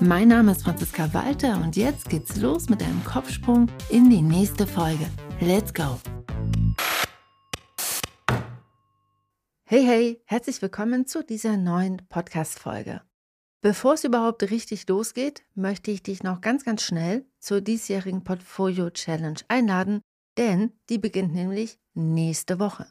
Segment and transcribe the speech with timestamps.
[0.00, 4.66] Mein Name ist Franziska Walter und jetzt geht's los mit einem Kopfsprung in die nächste
[4.66, 5.06] Folge.
[5.40, 6.00] Let's go!
[9.64, 13.02] Hey, hey, herzlich willkommen zu dieser neuen Podcast-Folge.
[13.60, 18.90] Bevor es überhaupt richtig losgeht, möchte ich dich noch ganz, ganz schnell zur diesjährigen Portfolio
[18.90, 20.00] Challenge einladen,
[20.36, 22.86] denn die beginnt nämlich nächste Woche.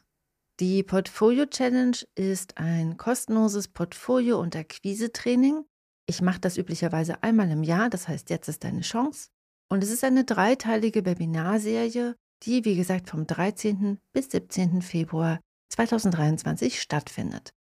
[0.59, 5.65] Die Portfolio Challenge ist ein kostenloses Portfolio- und Akquise-Training.
[6.05, 9.29] Ich mache das üblicherweise einmal im Jahr, das heißt, jetzt ist deine Chance.
[9.69, 13.99] Und es ist eine dreiteilige Webinarserie, die, wie gesagt, vom 13.
[14.11, 14.81] bis 17.
[14.81, 17.53] Februar 2023 stattfindet.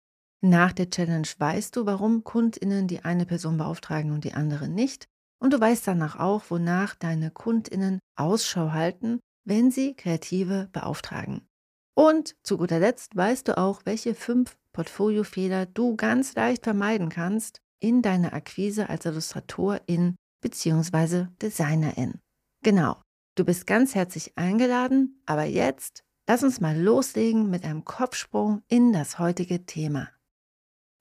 [0.44, 5.08] Nach der Challenge weißt du, warum Kundinnen die eine Person beauftragen und die andere nicht.
[5.39, 11.48] Und du weißt danach auch, wonach deine Kundinnen Ausschau halten, wenn sie Kreative beauftragen.
[11.94, 17.61] Und zu guter Letzt weißt du auch, welche fünf Portfoliofehler du ganz leicht vermeiden kannst
[17.81, 21.27] in deiner Akquise als Illustratorin bzw.
[21.41, 22.21] Designerin.
[22.63, 23.01] Genau,
[23.35, 28.93] du bist ganz herzlich eingeladen, aber jetzt Lass uns mal loslegen mit einem Kopfsprung in
[28.93, 30.09] das heutige Thema.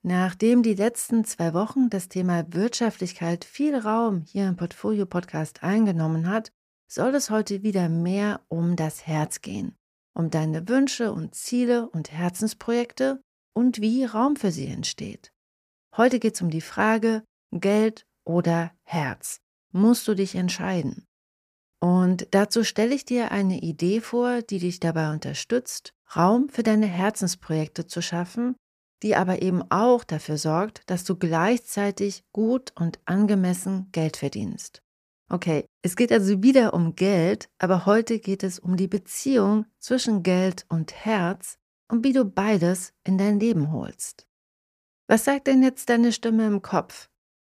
[0.02, 6.28] Nachdem die letzten zwei Wochen das Thema Wirtschaftlichkeit viel Raum hier im Portfolio Podcast eingenommen
[6.28, 6.50] hat,
[6.88, 9.76] soll es heute wieder mehr um das Herz gehen,
[10.14, 13.22] um deine Wünsche und Ziele und Herzensprojekte
[13.54, 15.32] und wie Raum für sie entsteht.
[15.96, 19.40] Heute geht es um die Frage Geld oder Herz.
[19.72, 21.06] Musst du dich entscheiden?
[21.80, 26.86] Und dazu stelle ich dir eine Idee vor, die dich dabei unterstützt, Raum für deine
[26.86, 28.54] Herzensprojekte zu schaffen,
[29.02, 34.82] die aber eben auch dafür sorgt, dass du gleichzeitig gut und angemessen Geld verdienst.
[35.30, 40.22] Okay, es geht also wieder um Geld, aber heute geht es um die Beziehung zwischen
[40.22, 41.56] Geld und Herz
[41.88, 44.26] und wie du beides in dein Leben holst.
[45.10, 47.10] Was sagt denn jetzt deine Stimme im Kopf?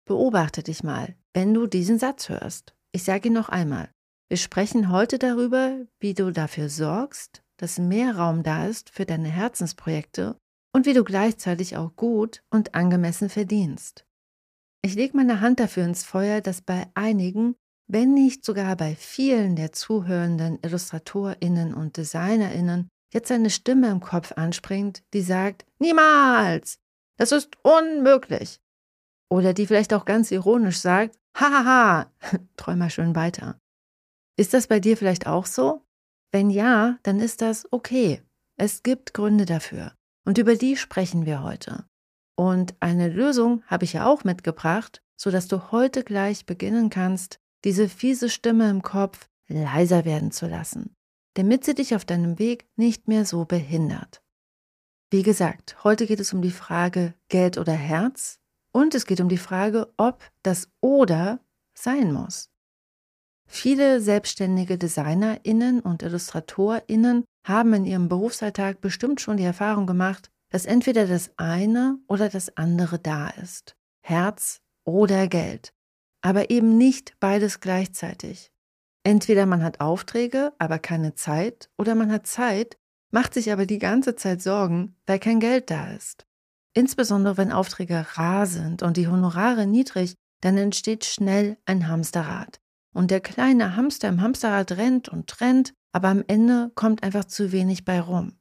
[0.07, 2.73] Beobachte dich mal, wenn du diesen Satz hörst.
[2.93, 3.91] Ich sage ihn noch einmal.
[4.29, 9.27] Wir sprechen heute darüber, wie du dafür sorgst, dass mehr Raum da ist für deine
[9.27, 10.37] Herzensprojekte
[10.73, 14.05] und wie du gleichzeitig auch gut und angemessen verdienst.
[14.81, 19.57] Ich lege meine Hand dafür ins Feuer, dass bei einigen, wenn nicht sogar bei vielen
[19.57, 26.77] der zuhörenden Illustratorinnen und Designerinnen jetzt eine Stimme im Kopf anspringt, die sagt, niemals,
[27.21, 28.59] das ist unmöglich.
[29.29, 32.11] Oder die vielleicht auch ganz ironisch sagt, hahaha,
[32.57, 33.59] träum mal schön weiter.
[34.39, 35.83] Ist das bei dir vielleicht auch so?
[36.31, 38.23] Wenn ja, dann ist das okay.
[38.57, 39.93] Es gibt Gründe dafür.
[40.25, 41.85] Und über die sprechen wir heute.
[42.35, 47.87] Und eine Lösung habe ich ja auch mitgebracht, sodass du heute gleich beginnen kannst, diese
[47.87, 50.95] fiese Stimme im Kopf leiser werden zu lassen,
[51.35, 54.23] damit sie dich auf deinem Weg nicht mehr so behindert.
[55.13, 58.39] Wie gesagt, heute geht es um die Frage Geld oder Herz
[58.71, 61.41] und es geht um die Frage, ob das oder
[61.73, 62.49] sein muss.
[63.45, 70.65] Viele selbstständige DesignerInnen und IllustratorInnen haben in ihrem Berufsalltag bestimmt schon die Erfahrung gemacht, dass
[70.65, 73.75] entweder das eine oder das andere da ist.
[73.99, 75.73] Herz oder Geld.
[76.21, 78.49] Aber eben nicht beides gleichzeitig.
[79.03, 82.77] Entweder man hat Aufträge, aber keine Zeit, oder man hat Zeit,
[83.11, 86.25] macht sich aber die ganze Zeit Sorgen, weil kein Geld da ist.
[86.73, 92.59] Insbesondere wenn Aufträge rar sind und die Honorare niedrig, dann entsteht schnell ein Hamsterrad.
[92.93, 97.51] Und der kleine Hamster im Hamsterrad rennt und rennt, aber am Ende kommt einfach zu
[97.51, 98.37] wenig bei rum.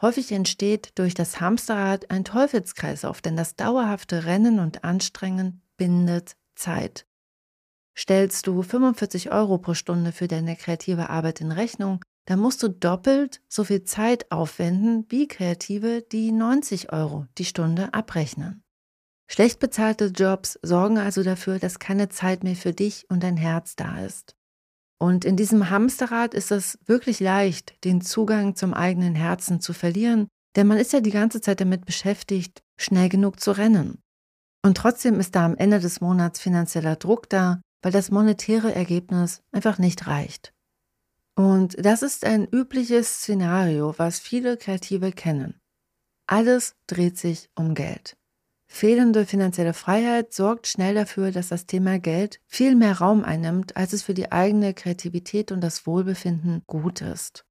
[0.00, 7.06] Häufig entsteht durch das Hamsterrad ein Teufelskreislauf, denn das dauerhafte Rennen und Anstrengen bindet Zeit.
[7.96, 12.68] Stellst du 45 Euro pro Stunde für deine kreative Arbeit in Rechnung, dann musst du
[12.68, 18.62] doppelt so viel Zeit aufwenden wie Kreative, die 90 Euro die Stunde abrechnen.
[19.28, 23.74] Schlecht bezahlte Jobs sorgen also dafür, dass keine Zeit mehr für dich und dein Herz
[23.74, 24.36] da ist.
[25.00, 30.28] Und in diesem Hamsterrad ist es wirklich leicht, den Zugang zum eigenen Herzen zu verlieren,
[30.54, 33.98] denn man ist ja die ganze Zeit damit beschäftigt, schnell genug zu rennen.
[34.64, 39.40] Und trotzdem ist da am Ende des Monats finanzieller Druck da, weil das monetäre Ergebnis
[39.50, 40.52] einfach nicht reicht.
[41.36, 45.60] Und das ist ein übliches Szenario, was viele Kreative kennen.
[46.26, 48.16] Alles dreht sich um Geld.
[48.72, 53.92] Fehlende finanzielle Freiheit sorgt schnell dafür, dass das Thema Geld viel mehr Raum einnimmt, als
[53.92, 57.44] es für die eigene Kreativität und das Wohlbefinden gut ist.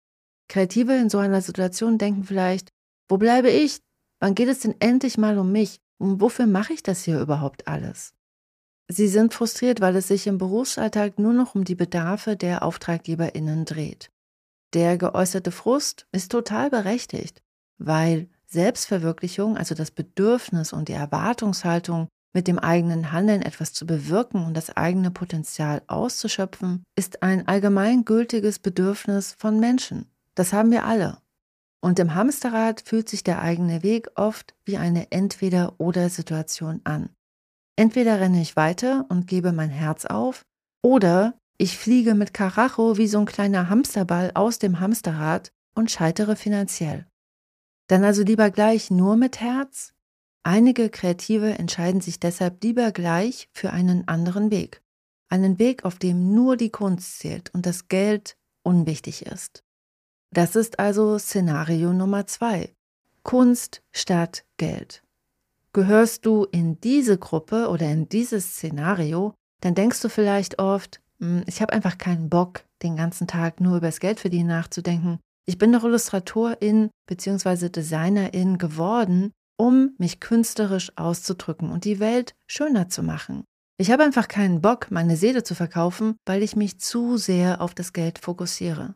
[0.48, 2.72] Kreative in so einer Situation denken vielleicht,
[3.10, 3.82] wo bleibe ich?
[4.22, 5.82] Wann geht es denn endlich mal um mich?
[5.98, 8.14] Und wofür mache ich das hier überhaupt alles?
[8.92, 13.66] Sie sind frustriert, weil es sich im Berufsalltag nur noch um die Bedarfe der Auftraggeberinnen
[13.66, 14.10] dreht.
[14.74, 17.44] Der geäußerte Frust ist total berechtigt,
[17.78, 24.46] weil Selbstverwirklichung, also das Bedürfnis und die Erwartungshaltung, mit dem eigenen Handeln etwas zu bewirken
[24.46, 30.12] und das eigene Potenzial auszuschöpfen, ist ein allgemeingültiges Bedürfnis von Menschen.
[30.34, 31.18] Das haben wir alle.
[31.82, 37.10] Und im Hamsterrad fühlt sich der eigene Weg oft wie eine Entweder-oder-Situation an.
[37.80, 40.44] Entweder renne ich weiter und gebe mein Herz auf,
[40.82, 46.36] oder ich fliege mit Karacho wie so ein kleiner Hamsterball aus dem Hamsterrad und scheitere
[46.36, 47.08] finanziell.
[47.88, 49.94] Dann also lieber gleich nur mit Herz?
[50.44, 54.82] Einige Kreative entscheiden sich deshalb lieber gleich für einen anderen Weg.
[55.30, 59.64] Einen Weg, auf dem nur die Kunst zählt und das Geld unwichtig ist.
[60.32, 62.76] Das ist also Szenario Nummer zwei.
[63.24, 65.02] Kunst statt Geld.
[65.74, 71.44] Gehörst du in diese Gruppe oder in dieses Szenario, dann denkst du vielleicht oft, hm,
[71.46, 75.20] ich habe einfach keinen Bock, den ganzen Tag nur übers Geldverdienen nachzudenken.
[75.46, 77.70] Ich bin doch Illustratorin bzw.
[77.70, 83.44] Designerin geworden, um mich künstlerisch auszudrücken und die Welt schöner zu machen.
[83.78, 87.74] Ich habe einfach keinen Bock, meine Seele zu verkaufen, weil ich mich zu sehr auf
[87.74, 88.96] das Geld fokussiere.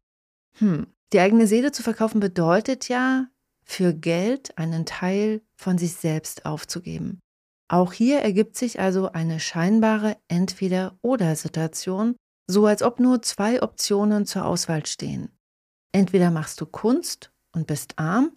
[0.58, 3.28] Hm, die eigene Seele zu verkaufen bedeutet ja,
[3.64, 7.20] für Geld einen Teil von sich selbst aufzugeben.
[7.68, 12.16] Auch hier ergibt sich also eine scheinbare Entweder-oder-Situation,
[12.48, 15.30] so als ob nur zwei Optionen zur Auswahl stehen.
[15.92, 18.32] Entweder machst du Kunst und bist arm,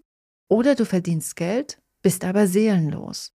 [0.48, 3.32] oder du verdienst Geld, bist aber seelenlos.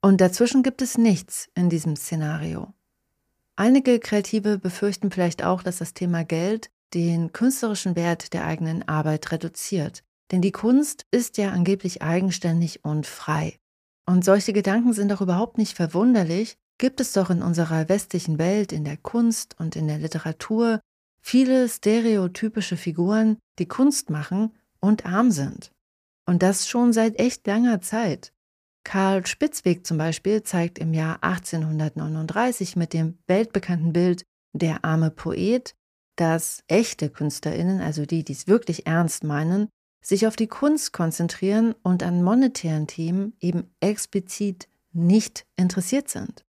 [0.00, 2.72] Und dazwischen gibt es nichts in diesem Szenario.
[3.56, 9.30] Einige Kreative befürchten vielleicht auch, dass das Thema Geld den künstlerischen Wert der eigenen Arbeit
[9.32, 10.04] reduziert.
[10.30, 13.56] Denn die Kunst ist ja angeblich eigenständig und frei.
[14.06, 18.72] Und solche Gedanken sind doch überhaupt nicht verwunderlich, gibt es doch in unserer westlichen Welt,
[18.72, 20.80] in der Kunst und in der Literatur
[21.20, 25.72] viele stereotypische Figuren, die Kunst machen und arm sind.
[26.26, 28.32] Und das schon seit echt langer Zeit.
[28.84, 35.74] Karl Spitzweg zum Beispiel zeigt im Jahr 1839 mit dem weltbekannten Bild Der arme Poet
[36.18, 39.68] dass echte Künstlerinnen, also die, die es wirklich ernst meinen,
[40.00, 46.44] sich auf die Kunst konzentrieren und an monetären Themen eben explizit nicht interessiert sind.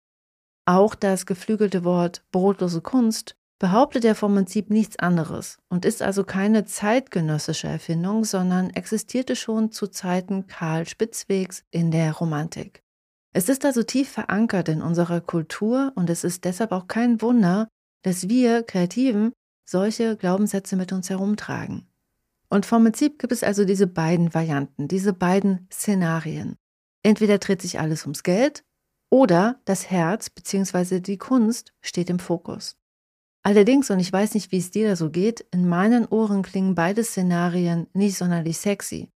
[0.66, 6.24] Auch das geflügelte Wort brotlose Kunst behauptet ja vom Prinzip nichts anderes und ist also
[6.24, 12.84] keine zeitgenössische Erfindung, sondern existierte schon zu Zeiten Karl Spitzwegs in der Romantik.
[13.34, 17.68] Es ist also tief verankert in unserer Kultur und es ist deshalb auch kein Wunder,
[18.04, 19.34] dass wir Kreativen
[19.66, 21.87] solche Glaubenssätze mit uns herumtragen.
[22.50, 26.56] Und vom Prinzip gibt es also diese beiden Varianten, diese beiden Szenarien.
[27.04, 28.64] Entweder dreht sich alles ums Geld
[29.10, 31.00] oder das Herz bzw.
[31.00, 32.78] die Kunst steht im Fokus.
[33.44, 36.76] Allerdings, und ich weiß nicht, wie es dir da so geht, in meinen Ohren klingen
[36.76, 39.10] beide Szenarien nicht sonderlich sexy.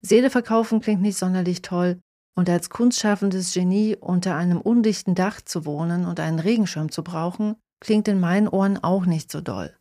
[0.00, 2.00] Seele verkaufen klingt nicht sonderlich toll
[2.36, 7.56] und als kunstschaffendes Genie unter einem undichten Dach zu wohnen und einen Regenschirm zu brauchen,
[7.80, 9.76] klingt in meinen Ohren auch nicht so doll.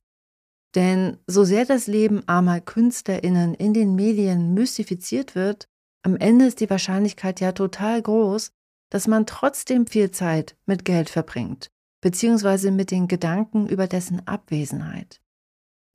[0.75, 5.69] Denn so sehr das Leben armer Künstlerinnen in den Medien mystifiziert wird,
[6.03, 8.51] am Ende ist die Wahrscheinlichkeit ja total groß,
[8.91, 15.21] dass man trotzdem viel Zeit mit Geld verbringt, beziehungsweise mit den Gedanken über dessen Abwesenheit.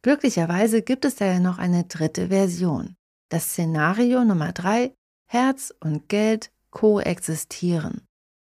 [0.03, 2.97] Glücklicherweise gibt es da ja noch eine dritte Version.
[3.29, 4.95] Das Szenario Nummer drei,
[5.27, 8.07] Herz und Geld koexistieren.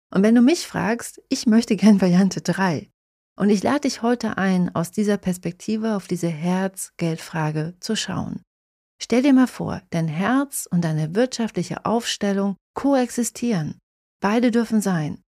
[0.09, 2.92] Und wenn du mich fragst, ich möchte gern Variante 3.
[3.35, 8.43] Und ich lade dich heute ein, aus dieser Perspektive auf diese Herz-Geld-Frage zu schauen.
[9.01, 13.79] Stell dir mal vor, dein Herz und deine wirtschaftliche Aufstellung koexistieren.
[14.21, 15.21] Beide dürfen sein.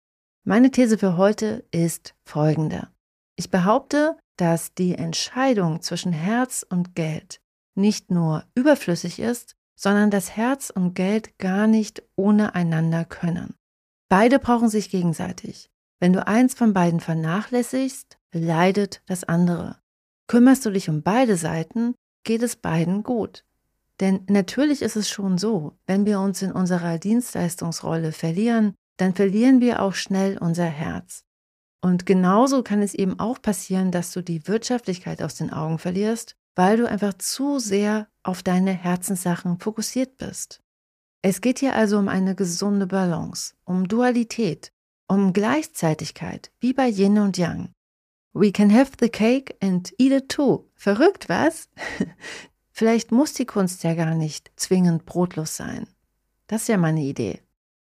[0.45, 2.89] Meine These für heute ist folgende.
[3.37, 7.41] Ich behaupte, dass die Entscheidung zwischen Herz und Geld
[7.75, 13.55] nicht nur überflüssig ist, sondern dass Herz und Geld gar nicht ohne einander können.
[14.09, 15.72] Beide brauchen sich gegenseitig.
[16.03, 19.77] Wenn du eins von beiden vernachlässigst, leidet das andere.
[20.27, 21.95] Kümmerst du dich um beide Seiten,
[22.25, 23.45] geht es beiden gut.
[24.01, 29.61] Denn natürlich ist es schon so, wenn wir uns in unserer Dienstleistungsrolle verlieren, dann verlieren
[29.61, 31.23] wir auch schnell unser Herz.
[31.81, 36.35] Und genauso kann es eben auch passieren, dass du die Wirtschaftlichkeit aus den Augen verlierst,
[36.57, 40.65] weil du einfach zu sehr auf deine Herzenssachen fokussiert bist.
[41.23, 44.73] Es geht hier also um eine gesunde Balance, um Dualität,
[45.13, 47.69] um Gleichzeitigkeit, wie bei Yin und Yang.
[48.33, 50.71] We can have the cake and eat it too.
[50.75, 51.69] Verrückt, was?
[52.71, 55.87] Vielleicht muss die Kunst ja gar nicht zwingend brotlos sein.
[56.47, 57.41] Das ist ja meine Idee.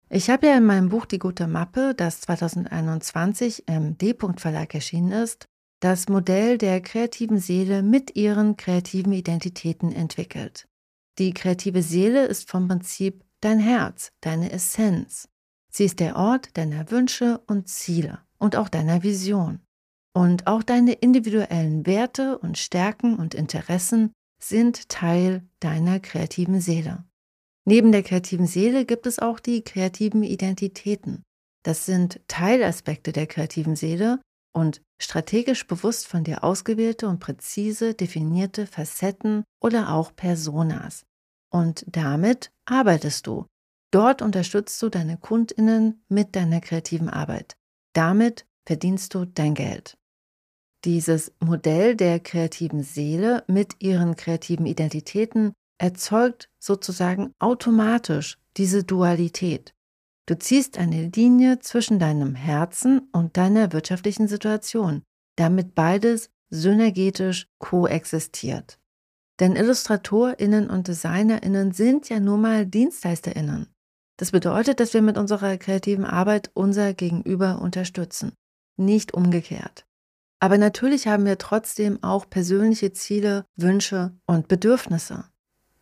[0.10, 5.12] Ich habe ja in meinem Buch Die gute Mappe, das 2021 im D-Punkt Verlag erschienen
[5.12, 5.46] ist,
[5.80, 10.68] das Modell der kreativen Seele mit ihren kreativen Identitäten entwickelt.
[11.20, 15.30] Die kreative Seele ist vom Prinzip dein Herz, deine Essenz.
[15.76, 19.60] Sie ist der Ort deiner Wünsche und Ziele und auch deiner Vision.
[20.16, 27.04] Und auch deine individuellen Werte und Stärken und Interessen sind Teil deiner kreativen Seele.
[27.66, 31.24] Neben der kreativen Seele gibt es auch die kreativen Identitäten.
[31.64, 34.22] Das sind Teilaspekte der kreativen Seele
[34.54, 41.06] und strategisch bewusst von dir ausgewählte und präzise definierte Facetten oder auch Personas.
[41.50, 43.48] Und damit arbeitest du.
[43.94, 47.56] Dort unterstützt du deine Kundinnen mit deiner kreativen Arbeit.
[47.94, 50.00] Damit verdienst du dein Geld.
[50.84, 59.76] Dieses Modell der kreativen Seele mit ihren kreativen Identitäten erzeugt sozusagen automatisch diese Dualität.
[60.26, 65.04] Du ziehst eine Linie zwischen deinem Herzen und deiner wirtschaftlichen Situation,
[65.36, 68.80] damit beides synergetisch koexistiert.
[69.40, 73.68] Denn Illustratorinnen und Designerinnen sind ja nun mal Dienstleisterinnen.
[74.18, 78.34] Das bedeutet, dass wir mit unserer kreativen Arbeit unser Gegenüber unterstützen,
[78.78, 79.86] nicht umgekehrt.
[80.40, 85.26] Aber natürlich haben wir trotzdem auch persönliche Ziele, Wünsche und Bedürfnisse.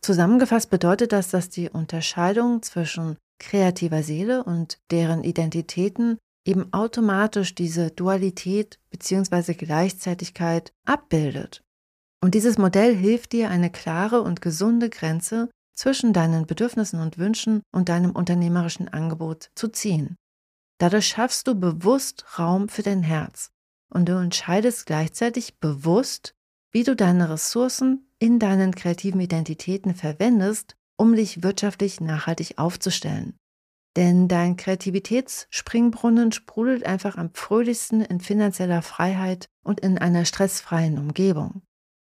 [0.00, 7.90] Zusammengefasst bedeutet das, dass die Unterscheidung zwischen kreativer Seele und deren Identitäten eben automatisch diese
[7.90, 9.54] Dualität bzw.
[9.54, 11.62] Gleichzeitigkeit abbildet.
[12.20, 17.62] Und dieses Modell hilft dir, eine klare und gesunde Grenze zwischen deinen Bedürfnissen und Wünschen
[17.72, 20.16] und deinem unternehmerischen Angebot zu ziehen.
[20.78, 23.50] Dadurch schaffst du bewusst Raum für dein Herz
[23.88, 26.34] und du entscheidest gleichzeitig bewusst,
[26.72, 33.36] wie du deine Ressourcen in deinen kreativen Identitäten verwendest, um dich wirtschaftlich nachhaltig aufzustellen.
[33.96, 41.62] Denn dein Kreativitätsspringbrunnen sprudelt einfach am fröhlichsten in finanzieller Freiheit und in einer stressfreien Umgebung.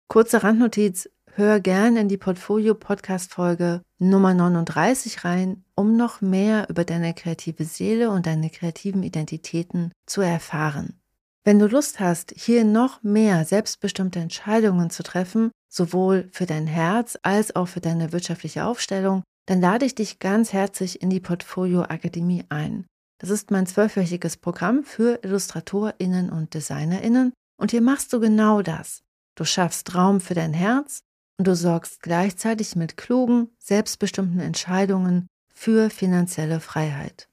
[0.08, 7.12] Kurze Randnotiz, hör gern in die Portfolio-Podcast-Folge Nummer 39 rein, um noch mehr über deine
[7.12, 10.98] kreative Seele und deine kreativen Identitäten zu erfahren.
[11.44, 17.18] Wenn du Lust hast, hier noch mehr selbstbestimmte Entscheidungen zu treffen, sowohl für dein Herz
[17.22, 21.82] als auch für deine wirtschaftliche Aufstellung, dann lade ich dich ganz herzlich in die Portfolio
[21.82, 22.86] Akademie ein.
[23.18, 29.02] Das ist mein zwölfwöchiges Programm für IllustratorInnen und DesignerInnen und hier machst du genau das.
[29.36, 31.02] Du schaffst Raum für dein Herz
[31.38, 37.28] und du sorgst gleichzeitig mit klugen, selbstbestimmten Entscheidungen für finanzielle Freiheit.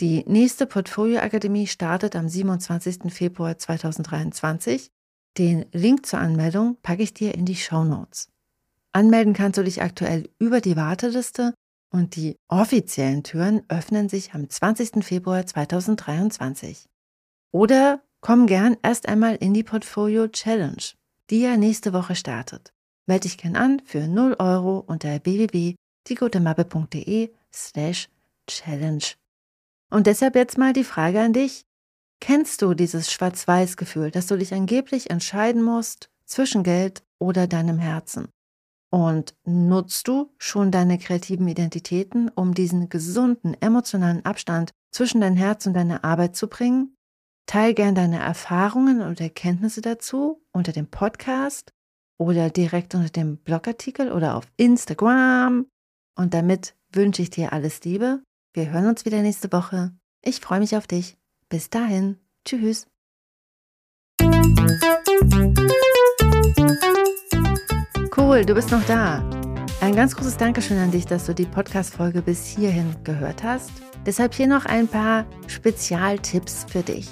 [0.00, 3.12] Die nächste Portfolio Akademie startet am 27.
[3.12, 4.90] Februar 2023.
[5.38, 8.28] Den Link zur Anmeldung packe ich dir in die Show Notes.
[8.92, 11.54] Anmelden kannst du dich aktuell über die Warteliste
[11.90, 15.04] und die offiziellen Türen öffnen sich am 20.
[15.04, 16.86] Februar 2023.
[17.52, 20.82] Oder komm gern erst einmal in die Portfolio Challenge,
[21.30, 22.72] die ja nächste Woche startet.
[23.06, 28.08] Melde dich gern an für 0 Euro unter www.digotemappe.de slash
[28.46, 29.14] challenge.
[29.90, 31.64] Und deshalb jetzt mal die Frage an dich.
[32.20, 38.28] Kennst du dieses Schwarz-Weiß-Gefühl, dass du dich angeblich entscheiden musst zwischen Geld oder deinem Herzen?
[38.90, 45.66] Und nutzt du schon deine kreativen Identitäten, um diesen gesunden emotionalen Abstand zwischen dein Herz
[45.66, 46.96] und deine Arbeit zu bringen?
[47.46, 51.73] Teil gern deine Erfahrungen und Erkenntnisse dazu unter dem Podcast
[52.18, 55.66] oder direkt unter dem Blogartikel oder auf Instagram.
[56.16, 58.22] Und damit wünsche ich dir alles Liebe.
[58.52, 59.92] Wir hören uns wieder nächste Woche.
[60.22, 61.16] Ich freue mich auf dich.
[61.48, 62.18] Bis dahin.
[62.44, 62.86] Tschüss.
[68.16, 69.28] Cool, du bist noch da.
[69.80, 73.70] Ein ganz großes Dankeschön an dich, dass du die Podcast-Folge bis hierhin gehört hast.
[74.06, 77.08] Deshalb hier noch ein paar Spezialtipps für dich.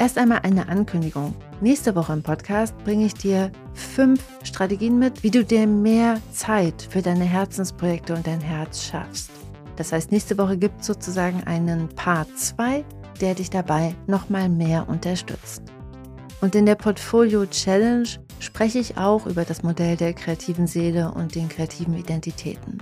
[0.00, 1.34] Erst einmal eine Ankündigung.
[1.60, 6.86] Nächste Woche im Podcast bringe ich dir fünf Strategien mit, wie du dir mehr Zeit
[6.88, 9.32] für deine Herzensprojekte und dein Herz schaffst.
[9.74, 12.84] Das heißt, nächste Woche gibt es sozusagen einen Part 2,
[13.20, 15.62] der dich dabei nochmal mehr unterstützt.
[16.40, 21.34] Und in der Portfolio Challenge spreche ich auch über das Modell der kreativen Seele und
[21.34, 22.78] den kreativen Identitäten.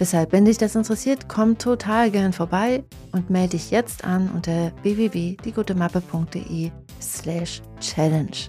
[0.00, 4.72] Deshalb, wenn dich das interessiert, komm total gern vorbei und melde dich jetzt an unter
[4.82, 6.70] www.diegutemappe.de
[7.02, 8.48] slash challenge.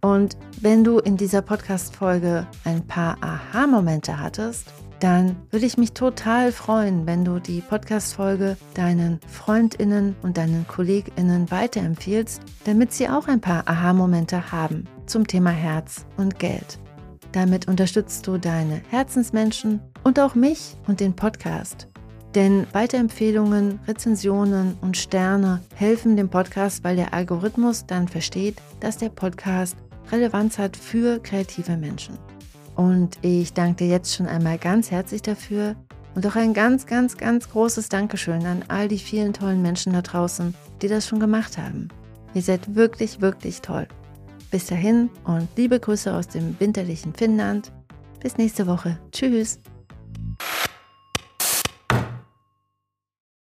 [0.00, 6.50] Und wenn du in dieser Podcast-Folge ein paar Aha-Momente hattest, dann würde ich mich total
[6.50, 13.42] freuen, wenn du die Podcast-Folge deinen FreundInnen und deinen KollegInnen weiterempfiehlst, damit sie auch ein
[13.42, 16.78] paar Aha-Momente haben zum Thema Herz und Geld.
[17.32, 21.88] Damit unterstützt du deine Herzensmenschen und auch mich und den Podcast.
[22.34, 29.08] Denn Weiterempfehlungen, Rezensionen und Sterne helfen dem Podcast, weil der Algorithmus dann versteht, dass der
[29.08, 29.76] Podcast
[30.12, 32.18] Relevanz hat für kreative Menschen.
[32.76, 35.76] Und ich danke dir jetzt schon einmal ganz herzlich dafür
[36.14, 40.02] und auch ein ganz, ganz, ganz großes Dankeschön an all die vielen tollen Menschen da
[40.02, 41.88] draußen, die das schon gemacht haben.
[42.34, 43.86] Ihr seid wirklich, wirklich toll.
[44.50, 47.72] Bis dahin und liebe Grüße aus dem winterlichen Finnland.
[48.20, 48.98] Bis nächste Woche.
[49.12, 49.60] Tschüss.